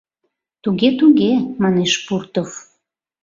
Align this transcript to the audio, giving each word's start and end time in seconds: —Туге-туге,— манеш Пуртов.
—Туге-туге,— 0.63 1.31
манеш 1.61 1.93
Пуртов. 2.05 2.49